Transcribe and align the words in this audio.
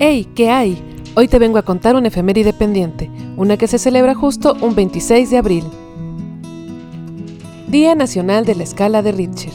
¡Hey! 0.00 0.26
¿Qué 0.34 0.50
hay? 0.50 0.76
Hoy 1.14 1.28
te 1.28 1.38
vengo 1.38 1.56
a 1.56 1.62
contar 1.62 1.94
una 1.94 2.08
efeméride 2.08 2.52
pendiente, 2.52 3.08
una 3.36 3.56
que 3.56 3.68
se 3.68 3.78
celebra 3.78 4.16
justo 4.16 4.56
un 4.60 4.74
26 4.74 5.30
de 5.30 5.38
abril. 5.38 5.64
Día 7.68 7.94
Nacional 7.94 8.44
de 8.44 8.56
la 8.56 8.64
Escala 8.64 9.02
de 9.02 9.12
Richter. 9.12 9.52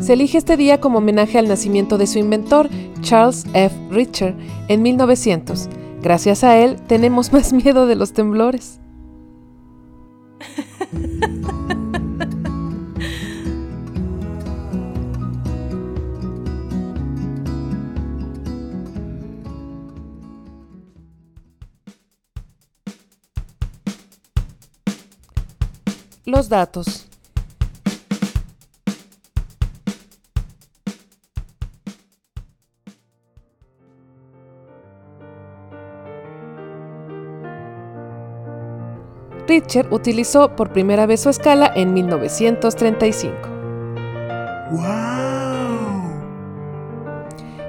Se 0.00 0.14
elige 0.14 0.38
este 0.38 0.56
día 0.56 0.80
como 0.80 0.98
homenaje 0.98 1.38
al 1.38 1.46
nacimiento 1.46 1.98
de 1.98 2.06
su 2.06 2.18
inventor, 2.18 2.70
Charles 3.02 3.44
F. 3.52 3.76
Richter, 3.90 4.34
en 4.68 4.80
1900. 4.80 5.68
Gracias 6.02 6.42
a 6.42 6.56
él 6.56 6.76
tenemos 6.86 7.32
más 7.34 7.52
miedo 7.52 7.86
de 7.86 7.96
los 7.96 8.14
temblores. 8.14 8.80
Los 26.26 26.48
datos. 26.48 27.06
Richter 39.46 39.86
utilizó 39.92 40.56
por 40.56 40.72
primera 40.72 41.06
vez 41.06 41.20
su 41.20 41.28
escala 41.28 41.70
en 41.76 41.94
1935. 41.94 43.56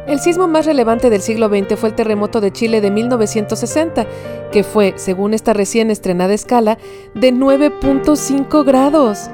El 0.07 0.19
sismo 0.19 0.47
más 0.47 0.65
relevante 0.65 1.11
del 1.11 1.21
siglo 1.21 1.47
XX 1.49 1.77
fue 1.77 1.89
el 1.89 1.95
terremoto 1.95 2.41
de 2.41 2.51
Chile 2.51 2.81
de 2.81 2.89
1960, 2.89 4.07
que 4.51 4.63
fue, 4.63 4.93
según 4.97 5.33
esta 5.33 5.53
recién 5.53 5.91
estrenada 5.91 6.33
escala, 6.33 6.77
de 7.13 7.33
9.5 7.33 8.65
grados. 8.65 9.29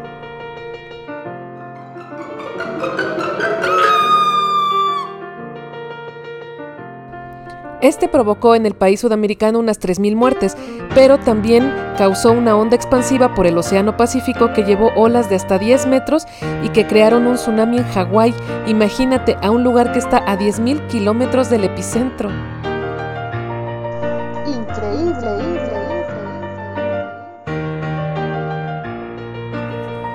Este 7.83 8.07
provocó 8.07 8.55
en 8.55 8.65
el 8.65 8.75
país 8.75 9.01
sudamericano 9.01 9.59
unas 9.59 9.77
3.000 9.77 10.15
muertes, 10.15 10.55
pero 10.95 11.19
también 11.19 11.69
causó 11.97 12.31
una 12.31 12.55
onda 12.55 12.77
expansiva 12.77 13.35
por 13.35 13.45
el 13.45 13.57
Océano 13.57 13.97
Pacífico 13.97 14.53
que 14.53 14.63
llevó 14.63 14.91
olas 14.95 15.29
de 15.29 15.35
hasta 15.35 15.59
10 15.59 15.87
metros 15.87 16.25
y 16.63 16.69
que 16.69 16.87
crearon 16.87 17.27
un 17.27 17.35
tsunami 17.35 17.79
en 17.79 17.83
Hawái. 17.83 18.33
Imagínate 18.67 19.35
a 19.41 19.51
un 19.51 19.65
lugar 19.65 19.91
que 19.91 19.99
está 19.99 20.19
a 20.19 20.39
10.000 20.39 20.87
kilómetros 20.87 21.49
del 21.49 21.65
epicentro. 21.65 22.29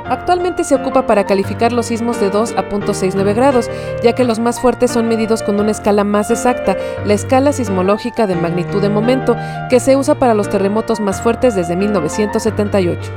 Actualmente 0.09 0.65
se 0.65 0.75
ocupa 0.75 1.06
para 1.06 1.25
calificar 1.25 1.72
los 1.72 1.87
sismos 1.87 2.19
de 2.19 2.31
2 2.31 2.53
a 2.53 2.69
0.69 2.69 3.34
grados, 3.34 3.71
ya 4.03 4.15
que 4.15 4.25
los 4.25 4.38
más 4.38 4.59
fuertes 4.59 4.91
son 4.91 5.06
medidos 5.06 5.43
con 5.43 5.61
una 5.61 5.71
escala 5.71 6.03
más 6.03 6.31
exacta, 6.31 6.77
la 7.05 7.12
escala 7.12 7.53
sismológica 7.53 8.27
de 8.27 8.34
magnitud 8.34 8.81
de 8.81 8.88
momento, 8.88 9.37
que 9.69 9.81
se 9.81 9.97
usa 9.97 10.19
para 10.19 10.34
los 10.34 10.49
terremotos 10.49 11.00
más 11.00 11.21
fuertes 11.21 11.55
desde 11.55 11.77
1978. 11.77 13.12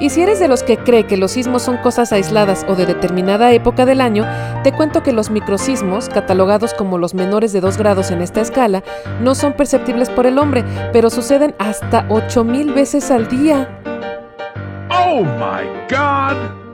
Y 0.00 0.10
si 0.10 0.22
eres 0.22 0.40
de 0.40 0.48
los 0.48 0.62
que 0.62 0.76
cree 0.76 1.06
que 1.06 1.16
los 1.16 1.32
sismos 1.32 1.62
son 1.62 1.76
cosas 1.76 2.12
aisladas 2.12 2.66
o 2.68 2.74
de 2.74 2.84
determinada 2.84 3.52
época 3.52 3.86
del 3.86 4.00
año, 4.00 4.26
te 4.64 4.72
cuento 4.72 5.02
que 5.02 5.12
los 5.12 5.30
microsismos, 5.30 6.08
catalogados 6.08 6.74
como 6.74 6.98
los 6.98 7.14
menores 7.14 7.52
de 7.52 7.60
2 7.60 7.78
grados 7.78 8.10
en 8.10 8.20
esta 8.20 8.40
escala, 8.40 8.82
no 9.20 9.34
son 9.34 9.52
perceptibles 9.52 10.10
por 10.10 10.26
el 10.26 10.38
hombre, 10.38 10.64
pero 10.92 11.10
suceden 11.10 11.54
hasta 11.58 12.06
8000 12.08 12.72
veces 12.72 13.10
al 13.10 13.28
día. 13.28 13.80
¡Oh 14.90 15.22
my 15.22 15.68
God! 15.88 16.64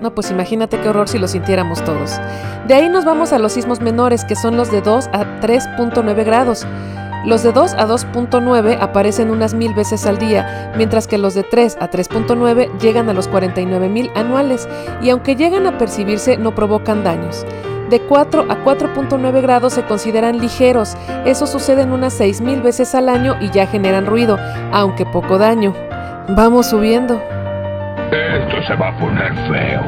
No, 0.00 0.14
pues 0.14 0.30
imagínate 0.32 0.80
qué 0.80 0.88
horror 0.88 1.08
si 1.08 1.18
lo 1.18 1.28
sintiéramos 1.28 1.84
todos. 1.84 2.18
De 2.66 2.74
ahí 2.74 2.88
nos 2.88 3.04
vamos 3.04 3.32
a 3.32 3.38
los 3.38 3.52
sismos 3.52 3.80
menores, 3.80 4.24
que 4.24 4.34
son 4.34 4.56
los 4.56 4.70
de 4.72 4.80
2 4.80 5.08
a 5.12 5.40
3.9 5.40 6.24
grados. 6.24 6.66
Los 7.24 7.44
de 7.44 7.52
2 7.52 7.74
a 7.74 7.86
2.9 7.86 8.78
aparecen 8.80 9.30
unas 9.30 9.54
mil 9.54 9.74
veces 9.74 10.06
al 10.06 10.18
día, 10.18 10.72
mientras 10.76 11.06
que 11.06 11.18
los 11.18 11.34
de 11.34 11.44
3 11.44 11.78
a 11.80 11.88
3.9 11.88 12.78
llegan 12.80 13.08
a 13.08 13.12
los 13.12 13.30
49.000 13.30 14.10
anuales 14.16 14.68
y 15.00 15.10
aunque 15.10 15.36
llegan 15.36 15.66
a 15.68 15.78
percibirse 15.78 16.36
no 16.36 16.52
provocan 16.54 17.04
daños. 17.04 17.46
De 17.90 18.00
4 18.00 18.46
a 18.48 18.64
4.9 18.64 19.40
grados 19.40 19.74
se 19.74 19.84
consideran 19.84 20.40
ligeros, 20.40 20.96
eso 21.24 21.46
sucede 21.46 21.84
unas 21.84 22.18
6.000 22.18 22.62
veces 22.62 22.94
al 22.94 23.08
año 23.08 23.36
y 23.40 23.50
ya 23.50 23.66
generan 23.66 24.06
ruido, 24.06 24.38
aunque 24.72 25.06
poco 25.06 25.38
daño. 25.38 25.74
Vamos 26.28 26.70
subiendo. 26.70 27.22
Esto 28.10 28.62
se 28.66 28.74
va 28.74 28.88
a 28.88 28.98
poner 28.98 29.32
feo. 29.46 29.82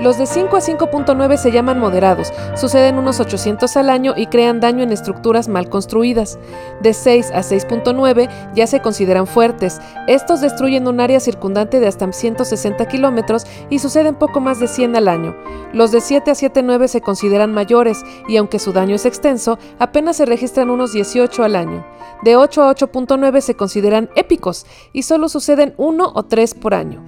Los 0.00 0.16
de 0.18 0.26
5 0.26 0.56
a 0.56 0.60
5.9 0.60 1.36
se 1.36 1.50
llaman 1.50 1.78
moderados, 1.78 2.32
suceden 2.56 2.98
unos 2.98 3.20
800 3.20 3.76
al 3.76 3.90
año 3.90 4.14
y 4.16 4.26
crean 4.26 4.60
daño 4.60 4.82
en 4.82 4.92
estructuras 4.92 5.48
mal 5.48 5.68
construidas. 5.68 6.38
De 6.80 6.94
6 6.94 7.32
a 7.32 7.40
6.9 7.40 8.28
ya 8.54 8.66
se 8.66 8.80
consideran 8.80 9.26
fuertes. 9.26 9.80
Estos 10.06 10.40
destruyen 10.40 10.86
un 10.86 11.00
área 11.00 11.20
circundante 11.20 11.80
de 11.80 11.88
hasta 11.88 12.12
160 12.12 12.86
kilómetros 12.86 13.46
y 13.70 13.80
suceden 13.80 14.14
poco 14.14 14.40
más 14.40 14.60
de 14.60 14.68
100 14.68 14.96
al 14.96 15.08
año. 15.08 15.36
Los 15.72 15.90
de 15.90 16.00
7 16.00 16.30
a 16.30 16.34
7.9 16.34 16.86
se 16.86 17.00
consideran 17.00 17.52
mayores 17.52 18.04
y 18.28 18.36
aunque 18.36 18.58
su 18.58 18.72
daño 18.72 18.94
es 18.94 19.04
extenso, 19.04 19.58
apenas 19.78 20.16
se 20.16 20.26
registran 20.26 20.70
unos 20.70 20.92
18 20.92 21.42
al 21.42 21.56
año. 21.56 21.84
De 22.22 22.36
8 22.36 22.62
a 22.62 22.74
8.9 22.74 23.40
se 23.40 23.54
consideran 23.54 24.10
épicos 24.14 24.64
y 24.92 25.02
solo 25.02 25.28
suceden 25.28 25.74
1 25.76 26.12
o 26.14 26.22
3 26.22 26.54
por 26.54 26.74
año. 26.74 27.07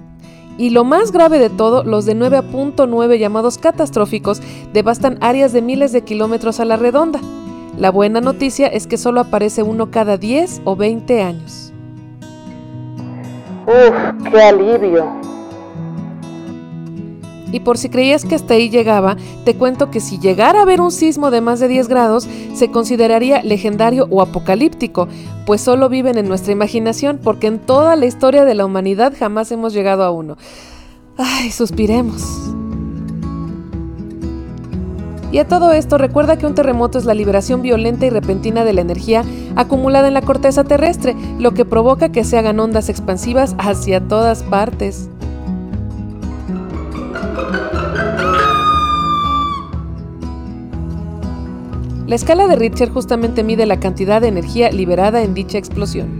Y 0.57 0.69
lo 0.71 0.83
más 0.83 1.11
grave 1.11 1.39
de 1.39 1.49
todo, 1.49 1.83
los 1.83 2.05
de 2.05 2.15
9.9 2.15 3.17
llamados 3.17 3.57
catastróficos 3.57 4.41
devastan 4.73 5.17
áreas 5.21 5.53
de 5.53 5.61
miles 5.61 5.91
de 5.91 6.03
kilómetros 6.03 6.59
a 6.59 6.65
la 6.65 6.77
redonda. 6.77 7.19
La 7.77 7.89
buena 7.89 8.21
noticia 8.21 8.67
es 8.67 8.85
que 8.85 8.97
solo 8.97 9.21
aparece 9.21 9.63
uno 9.63 9.91
cada 9.91 10.17
10 10.17 10.61
o 10.65 10.75
20 10.75 11.21
años. 11.21 11.71
¡Uf, 13.65 14.29
qué 14.29 14.41
alivio! 14.41 15.20
Y 17.51 17.61
por 17.61 17.77
si 17.77 17.89
creías 17.89 18.25
que 18.25 18.35
hasta 18.35 18.53
ahí 18.53 18.69
llegaba, 18.69 19.17
te 19.45 19.55
cuento 19.55 19.91
que 19.91 19.99
si 19.99 20.19
llegara 20.19 20.59
a 20.59 20.63
haber 20.63 20.81
un 20.81 20.91
sismo 20.91 21.31
de 21.31 21.41
más 21.41 21.59
de 21.59 21.67
10 21.67 21.87
grados, 21.87 22.27
se 22.53 22.71
consideraría 22.71 23.43
legendario 23.43 24.07
o 24.09 24.21
apocalíptico, 24.21 25.07
pues 25.45 25.61
solo 25.61 25.89
viven 25.89 26.17
en 26.17 26.27
nuestra 26.27 26.53
imaginación, 26.53 27.19
porque 27.23 27.47
en 27.47 27.59
toda 27.59 27.95
la 27.95 28.05
historia 28.05 28.45
de 28.45 28.55
la 28.55 28.65
humanidad 28.65 29.13
jamás 29.17 29.51
hemos 29.51 29.73
llegado 29.73 30.03
a 30.03 30.11
uno. 30.11 30.37
Ay, 31.17 31.51
suspiremos. 31.51 32.23
Y 35.31 35.39
a 35.39 35.47
todo 35.47 35.71
esto, 35.71 35.97
recuerda 35.97 36.37
que 36.37 36.45
un 36.45 36.55
terremoto 36.55 36.97
es 36.97 37.05
la 37.05 37.13
liberación 37.13 37.61
violenta 37.61 38.05
y 38.05 38.09
repentina 38.09 38.65
de 38.65 38.73
la 38.73 38.81
energía 38.81 39.23
acumulada 39.55 40.09
en 40.09 40.13
la 40.13 40.21
corteza 40.21 40.65
terrestre, 40.65 41.15
lo 41.39 41.53
que 41.53 41.63
provoca 41.63 42.11
que 42.11 42.25
se 42.25 42.37
hagan 42.37 42.59
ondas 42.59 42.89
expansivas 42.89 43.55
hacia 43.57 44.01
todas 44.01 44.43
partes. 44.43 45.10
La 52.11 52.15
escala 52.15 52.45
de 52.45 52.57
Richter 52.57 52.89
justamente 52.89 53.41
mide 53.41 53.65
la 53.65 53.79
cantidad 53.79 54.19
de 54.19 54.27
energía 54.27 54.69
liberada 54.69 55.21
en 55.21 55.33
dicha 55.33 55.57
explosión. 55.57 56.19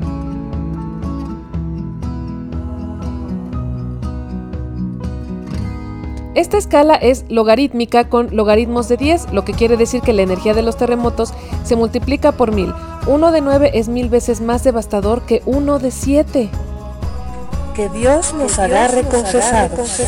Esta 6.34 6.58
escala 6.58 6.96
es 6.96 7.26
logarítmica 7.28 8.08
con 8.08 8.34
logaritmos 8.34 8.88
de 8.88 8.96
10, 8.96 9.34
lo 9.34 9.44
que 9.44 9.52
quiere 9.52 9.76
decir 9.76 10.00
que 10.00 10.14
la 10.14 10.22
energía 10.22 10.54
de 10.54 10.62
los 10.62 10.78
terremotos 10.78 11.34
se 11.66 11.76
multiplica 11.76 12.32
por 12.32 12.54
1000. 12.54 12.74
Uno 13.08 13.34
de 13.34 13.42
9 13.42 13.72
es 13.74 13.90
mil 13.90 14.08
veces 14.08 14.40
más 14.40 14.64
devastador 14.64 15.24
que 15.24 15.42
uno 15.46 15.78
de 15.78 15.92
7. 15.92 16.50
Que 17.76 17.90
Dios 17.90 18.34
nos 18.34 18.58
agarre 18.60 19.04
confesados. 19.04 20.00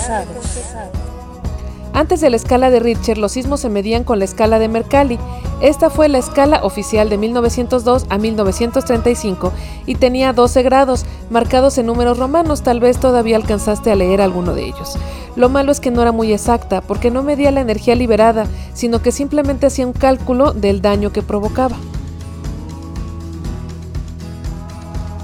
Antes 1.94 2.22
de 2.22 2.32
la 2.32 2.38
escala 2.38 2.72
de 2.72 2.80
Richter, 2.80 3.20
los 3.20 3.34
sismos 3.34 3.60
se 3.60 3.70
medían 3.70 4.04
con 4.04 4.18
la 4.18 4.26
escala 4.26 4.58
de 4.58 4.68
Mercalli. 4.68 5.20
Esta 5.62 5.92
fue 5.92 6.10
la 6.10 6.18
escala 6.18 6.62
oficial 6.64 7.08
de 7.08 7.20
1902 7.20 8.08
a 8.10 8.18
1935 8.18 9.54
y 9.86 9.96
tenía 9.96 10.34
12 10.34 10.64
grados, 10.64 11.06
marcados 11.30 11.78
en 11.78 11.86
números 11.86 12.18
romanos, 12.18 12.64
tal 12.64 12.80
vez 12.80 13.00
todavía 13.00 13.36
alcanzaste 13.36 13.92
a 13.92 13.96
leer 13.96 14.22
alguno 14.22 14.56
de 14.56 14.66
ellos. 14.66 14.98
Lo 15.36 15.50
malo 15.50 15.72
es 15.72 15.80
que 15.80 15.92
no 15.92 16.02
era 16.02 16.12
muy 16.12 16.34
exacta, 16.34 16.82
porque 16.82 17.12
no 17.12 17.22
medía 17.22 17.52
la 17.52 17.62
energía 17.62 17.94
liberada, 17.94 18.48
sino 18.74 19.04
que 19.04 19.12
simplemente 19.12 19.68
hacía 19.68 19.86
un 19.86 19.94
cálculo 19.94 20.52
del 20.52 20.82
daño 20.82 21.12
que 21.12 21.22
provocaba. 21.22 21.78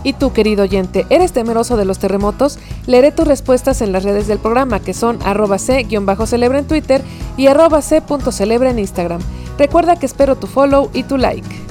¿Y 0.04 0.13
tú, 0.13 0.31
querido 0.31 0.63
oyente, 0.63 1.06
eres 1.10 1.33
temeroso 1.33 1.75
de 1.77 1.86
los 1.86 2.00
terremotos? 2.00 2.57
Leeré 2.89 3.12
tus 3.12 3.27
respuestas 3.27 3.83
en 3.83 3.91
las 3.91 4.03
redes 4.03 4.25
del 4.25 4.39
programa, 4.39 4.80
que 4.80 4.95
son 4.95 5.19
arroba 5.24 5.59
c-celebra 5.59 6.57
en 6.57 6.65
Twitter 6.65 7.03
y 7.38 7.45
arroba 7.45 7.83
c.celebra 7.83 8.71
en 8.71 8.80
Instagram. 8.80 9.21
Recuerda 9.59 9.95
que 9.95 10.07
espero 10.07 10.38
tu 10.38 10.47
follow 10.47 10.89
y 10.91 11.03
tu 11.03 11.18
like. 11.18 11.69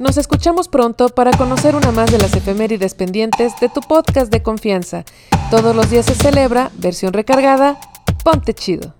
Nos 0.00 0.16
escuchamos 0.16 0.66
pronto 0.66 1.08
para 1.08 1.30
conocer 1.30 1.76
una 1.76 1.92
más 1.92 2.10
de 2.10 2.18
las 2.18 2.34
efemérides 2.34 2.94
pendientes 2.94 3.52
de 3.60 3.68
tu 3.68 3.80
podcast 3.80 4.30
de 4.32 4.42
confianza. 4.42 5.04
Todos 5.52 5.76
los 5.76 5.88
días 5.88 6.06
se 6.06 6.16
celebra, 6.16 6.72
versión 6.74 7.12
recargada, 7.12 7.78
ponte 8.24 8.54
chido. 8.54 8.92